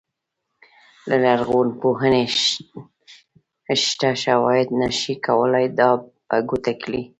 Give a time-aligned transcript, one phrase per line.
[1.07, 2.25] د لرغونپوهنې
[3.83, 5.89] شته شواهد نه شي کولای دا
[6.29, 7.03] په ګوته کړي.